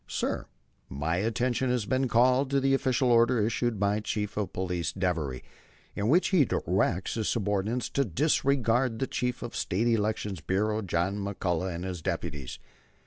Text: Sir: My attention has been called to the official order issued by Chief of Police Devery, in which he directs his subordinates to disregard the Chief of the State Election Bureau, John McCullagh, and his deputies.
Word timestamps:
Sir: 0.07 0.47
My 0.89 1.17
attention 1.17 1.69
has 1.69 1.85
been 1.85 2.07
called 2.07 2.49
to 2.49 2.59
the 2.59 2.73
official 2.73 3.11
order 3.11 3.39
issued 3.39 3.79
by 3.79 3.99
Chief 3.99 4.35
of 4.35 4.51
Police 4.51 4.91
Devery, 4.93 5.43
in 5.95 6.07
which 6.09 6.29
he 6.29 6.43
directs 6.43 7.13
his 7.13 7.29
subordinates 7.29 7.87
to 7.91 8.03
disregard 8.03 8.97
the 8.97 9.05
Chief 9.05 9.43
of 9.43 9.51
the 9.51 9.57
State 9.57 9.87
Election 9.87 10.35
Bureau, 10.47 10.81
John 10.81 11.19
McCullagh, 11.19 11.75
and 11.75 11.83
his 11.85 12.01
deputies. 12.01 12.57